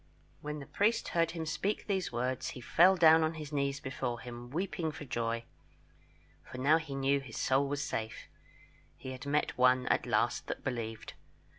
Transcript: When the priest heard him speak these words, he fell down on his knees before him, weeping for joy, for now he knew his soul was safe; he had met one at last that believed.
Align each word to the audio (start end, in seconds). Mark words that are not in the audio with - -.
When 0.41 0.57
the 0.57 0.65
priest 0.65 1.09
heard 1.09 1.29
him 1.29 1.45
speak 1.45 1.85
these 1.85 2.11
words, 2.11 2.49
he 2.57 2.59
fell 2.59 2.95
down 2.95 3.21
on 3.23 3.35
his 3.35 3.53
knees 3.53 3.79
before 3.79 4.19
him, 4.21 4.49
weeping 4.49 4.91
for 4.91 5.05
joy, 5.05 5.43
for 6.43 6.57
now 6.57 6.77
he 6.77 6.95
knew 6.95 7.19
his 7.19 7.37
soul 7.37 7.67
was 7.67 7.83
safe; 7.83 8.27
he 8.97 9.11
had 9.11 9.27
met 9.27 9.59
one 9.59 9.85
at 9.89 10.07
last 10.07 10.47
that 10.47 10.63
believed. 10.63 11.13